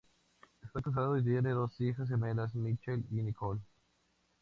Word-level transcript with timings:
Está 0.63 0.81
casado 0.81 1.15
y 1.15 1.23
tiene 1.23 1.51
dos 1.51 1.79
hijas 1.79 2.09
gemelas, 2.09 2.55
Michelle 2.55 3.03
y 3.11 3.21
Nicole. 3.21 3.61